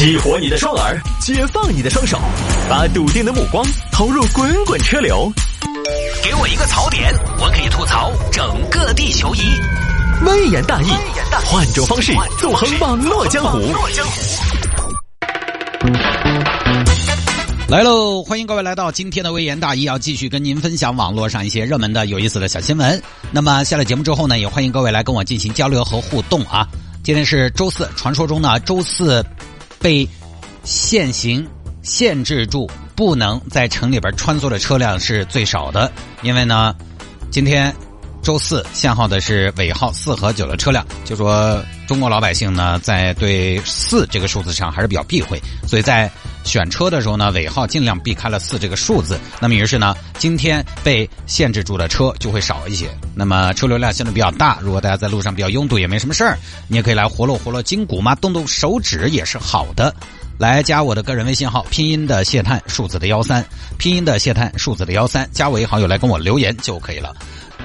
[0.00, 2.18] 激活你的双耳，解放你的双手，
[2.70, 3.62] 把笃定的目光
[3.92, 5.30] 投入滚滚车流。
[6.24, 9.40] 给我一个槽点，我可以吐槽整个地球仪。
[10.24, 10.86] 微言大义，
[11.44, 13.58] 换种方式纵横网络江湖。
[17.68, 18.22] 来喽！
[18.22, 23.02] 欢迎各位来到今天的微言大义，要继续跟您分享网络上一些热门的、有意思的小新闻。
[23.32, 26.66] 那么下了节目之后呢，也欢迎各位来跟我进行交流和互动啊！
[27.02, 29.22] 今天是周四，传说中呢，周四
[29.80, 30.08] 被
[30.62, 31.44] 限行
[31.82, 35.90] 限制住，不能在城里边穿梭的车辆是最少的，
[36.22, 36.74] 因为呢，
[37.30, 37.74] 今天
[38.22, 46.10] 周四限号的是尾号四和九的车辆，就说中国老百姓呢，在对四这个数字上还是比较避讳，所以在。
[46.44, 49.18] 选车的时候呢，尾号尽量避开了四这个数字。
[49.40, 52.88] 那么于是呢，今天被限制住的车就会少一些。
[53.14, 59.94] 那么车流量相对比较大，如果大家在路上比较拥堵也没什么事儿，你也可以来活络活络筋骨嘛，动动手指也是好的。
[60.38, 63.44] 来加我的个人微信号，拼音的谢探，数字的幺三，
[63.78, 67.14] 拼音的谢探，数字的幺三，加为好友来跟我留言就可以了。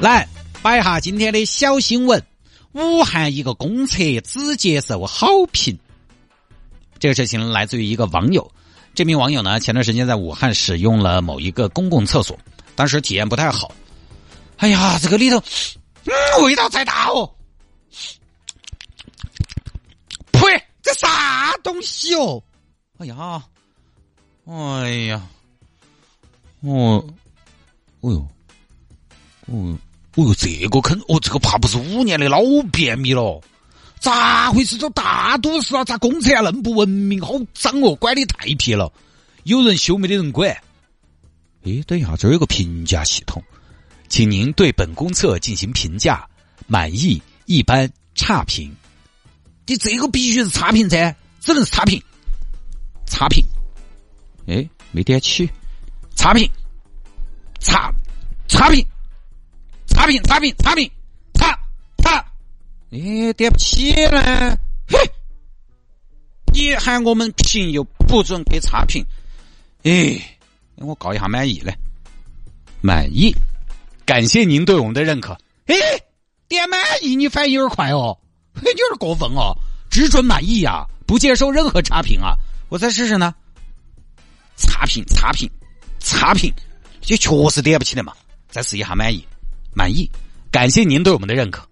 [0.00, 0.28] 来
[0.60, 2.20] 摆一下今天的小新闻：
[2.72, 5.78] 武汉一个公厕只接受好评。
[6.98, 8.50] 这个事情来自于一个网友。
[8.94, 12.38] 这名网友呢，前段时间在武汉使用了某一个公共厕所，
[12.76, 13.72] 当时体验不太好。
[14.58, 15.42] 哎呀，这个里头，
[16.04, 17.28] 嗯，味道太大哦！
[20.30, 20.40] 呸，
[20.80, 22.40] 这啥东西哦？
[22.98, 23.42] 哎呀，
[24.46, 25.26] 哎呀，
[26.60, 27.04] 哦，
[28.00, 28.28] 哦哟，
[29.46, 29.76] 哦，
[30.14, 33.40] 哦呦，这个坑，哦，这个怕不是五年的老便秘了。
[34.04, 34.76] 咋回事？
[34.76, 37.22] 这大都市啊，咋公厕啊恁不文明？
[37.22, 38.92] 好脏哦，管理太撇了。
[39.44, 40.54] 有人修没得人管。
[41.62, 43.42] 诶，等一下，这儿有个评价系统，
[44.10, 46.28] 请您对本公厕进行评价：
[46.66, 48.70] 满意、一般、差评。
[49.64, 51.98] 你这个必须是差评噻，只能是差评。
[53.06, 53.42] 差评。
[54.46, 55.48] 哎，没点起。
[56.14, 56.46] 差评。
[57.58, 57.90] 差。
[58.48, 58.86] 差评。
[59.86, 60.22] 差评。
[60.24, 60.54] 差评。
[60.58, 60.90] 差评。
[62.94, 64.56] 哎，点不起呢？
[64.86, 64.96] 嘿，
[66.52, 69.04] 你喊我们评又不准给差评，
[69.82, 70.38] 哎，
[70.76, 71.76] 我搞一下满意嘞，
[72.80, 73.34] 满意，
[74.06, 75.36] 感谢您对我们的认可。
[75.66, 75.74] 哎，
[76.46, 78.16] 点满意你反应有点快哦，
[78.54, 79.52] 嘿有点过分哦，
[79.90, 82.36] 只准满意呀，不接受任何差评啊！
[82.68, 83.34] 我再试试呢，
[84.56, 85.50] 差评，差评，
[85.98, 86.54] 差评，
[87.00, 88.12] 这确实点不起的嘛，
[88.48, 89.26] 再试一下满意，
[89.72, 90.08] 满意，
[90.52, 91.68] 感谢您对我们的认可。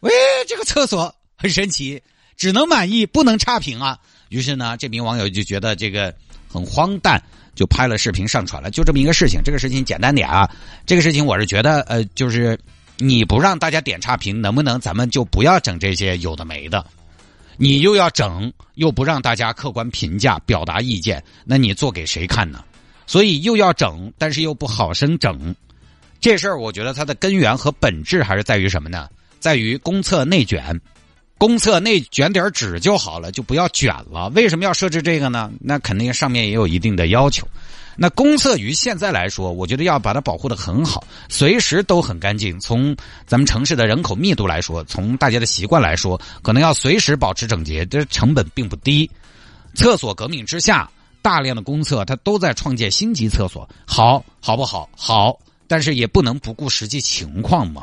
[0.00, 0.10] 喂，
[0.48, 2.02] 这个厕所很神奇，
[2.36, 3.98] 只能满意不能差评啊。
[4.30, 6.14] 于是呢，这名网友就觉得这个
[6.48, 7.22] 很荒诞，
[7.54, 8.70] 就拍了视频上传了。
[8.70, 10.50] 就这么一个事情，这个事情简单点啊。
[10.86, 12.58] 这个事情我是觉得，呃，就是
[12.96, 16.84] 你不让大家点差评，能不能咱们就不要整这些有的没的？
[17.58, 22.64] 你又要整，又不让大家客观评价、表达意见，那你做给谁看呢？
[23.06, 25.54] 所以又要整，但是又不好生整。
[26.20, 29.10] 这事儿，我觉得它的根源和本质还是在于什么呢？
[29.40, 30.80] 在于公厕内卷，
[31.38, 34.28] 公厕内卷点纸就好了，就不要卷了。
[34.34, 35.50] 为什么要设置这个呢？
[35.58, 37.48] 那肯定上面也有一定的要求。
[37.96, 42.58] 那公厕于现在来说，我觉得要把它保护的很好，随时都很干净。
[42.60, 42.96] 从
[43.26, 49.10] 咱们城市的人口密度来说，从大家的习惯来说，可能要随时保持整洁，这成本并不低。
[49.74, 50.90] 厕所革命之下，
[51.20, 54.88] 大量的公厕它都在创建星级厕所，好好不好？
[54.96, 57.82] 好，但是也不能不顾实际情况嘛。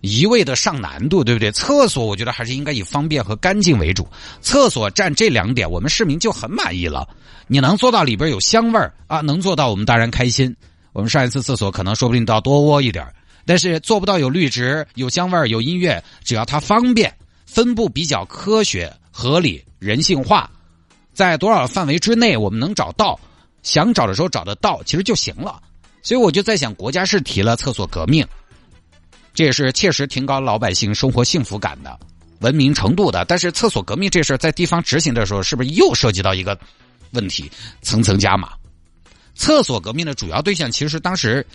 [0.00, 1.50] 一味的上难度，对不对？
[1.52, 4.06] 厕所我觉得还是应该以方便和干净为主。
[4.40, 7.08] 厕所占这两点，我们市民就很满意了。
[7.48, 10.54] 你能做到里边有香味儿啊，能做到我们当然开心。
[10.92, 13.06] 我们上一次厕所可能说不定都要多窝一点
[13.44, 17.14] 但是做不到有绿植、有香味儿、有音乐，只要它方便，
[17.46, 20.50] 分布比较科学、合理、人性化，
[21.14, 23.18] 在多少范围之内我们能找到，
[23.62, 25.62] 想找的时候找得到，其实就行了。
[26.02, 28.26] 所以我就在想，国家是提了厕所革命。
[29.36, 31.96] 这也是切实提高老百姓生活幸福感的、
[32.40, 33.22] 文明程度的。
[33.26, 36.58] 但是厕所革命这事在地方执行的时候，是不是又涉及到一个
[37.12, 37.48] 问题，
[37.82, 38.48] 层层加码？
[39.34, 41.46] 厕所革命的主要对象，其实当时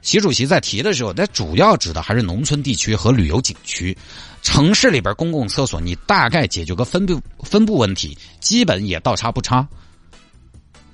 [0.00, 3.94] 习主席在提的时候，他主要指的还是农村地区和旅游景区。
[4.40, 9.68] 城市里边公共厕所，你大概解决个分布分布问题，基本也倒差不差。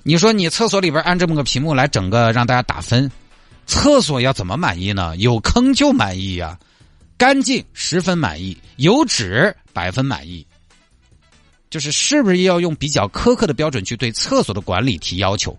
[0.03, 3.09] 你说你厕所里边按这么个屏幕来整个让大家打分？
[3.65, 5.15] 厕所要怎么满意呢？
[5.17, 6.57] 有坑就满意呀，
[7.17, 10.45] 干净十分满意，有纸百分满意。
[11.69, 15.57] 就是是不是要用比较苛刻的标准去对厕所的管理提要求？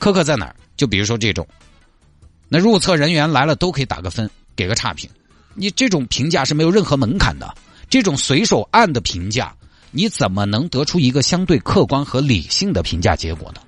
[0.00, 0.56] 苛刻在哪儿？
[0.76, 1.46] 就比如说这种，
[2.48, 5.08] 那入厕人员来了都可以打个分，给个差评。
[5.54, 7.54] 你这种评价是没有任何门槛的，
[7.88, 9.54] 这种随手按的评价，
[9.90, 13.60] 你怎么能得出一个相对客观和理性的评价结果呢？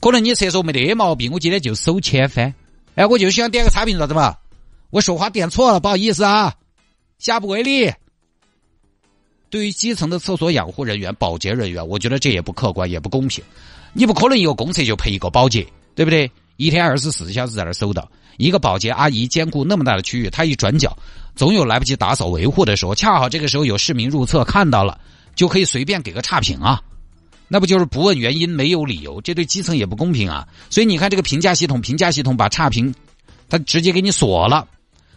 [0.00, 2.54] 可能你厕所没得毛病，我今天就手千翻，
[2.94, 4.36] 哎，我就想点个差评，啥子嘛？
[4.90, 6.54] 我说话点错了，不好意思啊，
[7.18, 7.92] 下不为例。
[9.50, 13.42] 对于基层的厕所养护人员、保洁人员，我觉得这也不客观，也不公平。
[13.92, 16.30] 你不可能一个公厕就配一个保洁，对不对？
[16.56, 20.96] 一天二十四小时在那儿守到，一个保洁阿姨兼顾那么大的区域，她一转角，
[21.34, 22.76] 总有来不及打扫维护的。
[22.76, 22.94] 时候。
[22.94, 25.00] 恰好这个时候有市民入厕看到了，
[25.34, 26.82] 就可以随便给个差评啊，
[27.48, 29.20] 那不就是不问原因、没有理由？
[29.22, 30.46] 这对基层也不公平啊！
[30.70, 32.94] 所以你看这个评价系统，评价系统把差评，
[33.48, 34.68] 他直接给你锁了。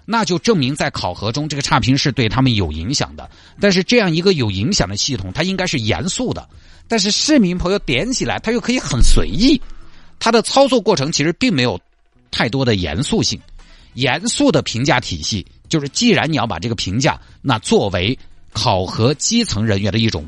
[0.05, 3.29] 那就证明在考核中，这个差评是对他们有影响的。
[3.59, 6.49] 但是这样一个有影响的系统，它应该是严肃的。
[6.87, 9.61] 但是市民朋友点起来，他又可以很随意，
[10.19, 11.79] 它的操作过程其实并没有
[12.31, 13.39] 太多的严肃性。
[13.93, 18.17] 严肃的评价体系就是，既然你要把这个评价那作为
[18.53, 20.25] 考核基层人员的一种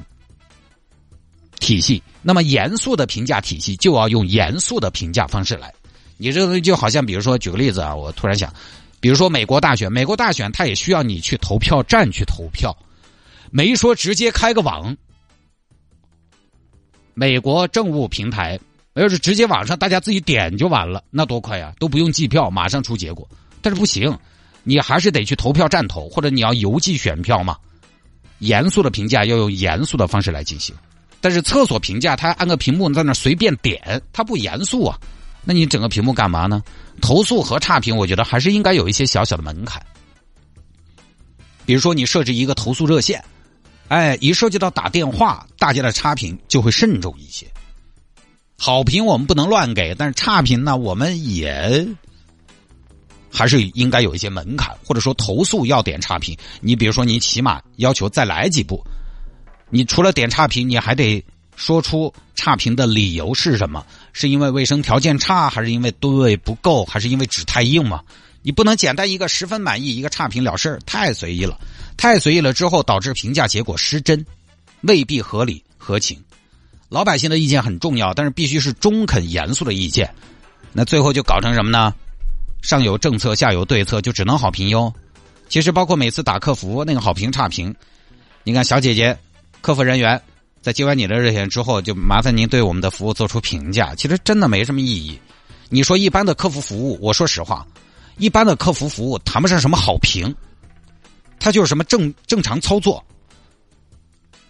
[1.63, 5.73] 体系，那么严肃的评价体系就要用严肃的评价方式来。
[6.17, 8.53] 你这个东西就好像，比如说举个例子啊，我突然想。
[8.99, 12.75] 比如说美国大选，美国大选它也需要你去投票站去投票，
[13.49, 14.95] 没说直接开个网。
[17.13, 18.59] 美国政务平台
[18.93, 23.27] 要是直接网上大家自己点就完了，那多快呀，都不用计票，马上出结果。
[23.61, 24.17] 但是不行，
[24.63, 27.57] 你还是得去投票站投，或者你要邮寄选票嘛。
[28.39, 30.75] 严肃的评价要用严肃的方式来进行，
[31.23, 34.99] 但是厕所评价他按个屏幕在那随便点，他不严肃啊。
[35.45, 36.61] 那你整个屏幕干嘛呢？
[36.99, 39.81] 投诉和差评，我觉得还是应该有一些小小的门槛。
[41.65, 43.23] 比如说，你设置一个投诉热线，
[43.87, 47.47] 哎，一涉及到打电话，大家的差评就会慎重一些。
[48.57, 51.87] 好评我们不能乱给，但是差评呢，我们也
[53.31, 56.37] 还是应该有一些门槛，或者说投诉要点差评。
[56.59, 58.85] 你比如说，你起码要求再来几步，
[59.73, 61.23] 你除了点差评，你还得。
[61.55, 63.85] 说出差评的理由是什么？
[64.11, 68.01] 是因为卫生条件差，还是因为吨位不够，还是因为纸太硬嘛？
[68.41, 71.59] 你不能简单一个十分满意一个差评了事太随意了，
[71.95, 74.25] 太随意了之后导致评价结果失真，
[74.81, 76.19] 未必合理合情。
[76.89, 80.11] 老百姓的意见很重要，但是必须是中肯严肃的意见。
[80.71, 81.93] 那最后就搞成什么呢？
[82.63, 84.91] 上有政策，下有对策，就只能好评哟。
[85.49, 87.75] 其实包括每次打客服那个好评差评，
[88.43, 89.15] 你看小姐姐，
[89.63, 90.21] 客服人员。
[90.61, 93.95] 在接完你的热线之后，就麻烦您对我们的服务做出评价。
[93.95, 95.19] 其实真的没什么意义。
[95.69, 97.65] 你说一般的客服服务，我说实话，
[98.17, 100.33] 一般的客服服务谈不上什么好评，
[101.39, 103.03] 它就是什么正正常操作，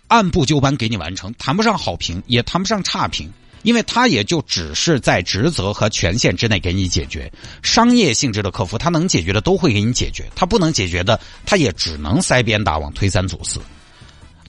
[0.08, 3.32] 按部就班给你完成，谈不上好评，也谈不上差评，
[3.64, 7.32] 因为它也就只是在职责和权限之内给你解决。
[7.64, 13.60] 商业性质的客服，他能解决的都会给你解决，他不能解决的，他也只能塞边打网推三阻四，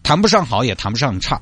[0.05, 1.41] 谈不上好，也谈不上差。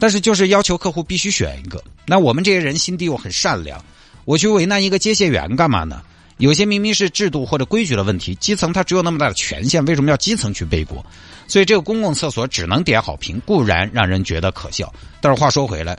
[0.00, 3.84] 但是就是要求客户必须选一个，那我们这些人心地又很善良，
[4.24, 6.02] 我去为难一个接线员干嘛呢？
[6.38, 11.04] 有些明明是制度或者规矩的问题，基层他只有那么大的权限，为什么要基层去背锅？
[11.48, 14.92] 所以这个公共厕所只能点好评，固然让人觉得可笑。
[15.20, 15.98] 但是话说回来，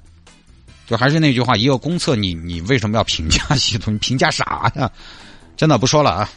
[0.88, 3.94] 就还是那句话，一个公厕你你为什么要评价系统？
[3.94, 4.90] 你评价啥呀？
[5.58, 6.30] 真的不说了啊。